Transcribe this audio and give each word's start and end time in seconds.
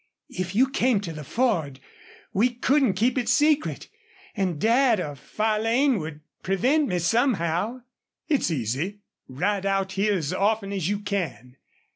If 0.31 0.55
you 0.55 0.67
came 0.67 0.99
to 1.01 1.13
the 1.13 1.23
Ford 1.23 1.79
we 2.33 2.49
couldn't 2.55 2.93
keep 2.93 3.19
it 3.19 3.29
secret. 3.29 3.87
And 4.35 4.59
Dad 4.59 4.99
or 4.99 5.13
Farlane 5.15 5.99
would 5.99 6.21
prevent 6.41 6.87
me, 6.87 6.97
somehow." 6.97 7.81
"It's 8.27 8.49
easy. 8.49 9.01
Ride 9.27 9.67
out 9.67 9.91
here 9.91 10.15
as 10.15 10.33
often 10.33 10.73
as 10.73 10.89
you 10.89 11.01
can. 11.01 11.55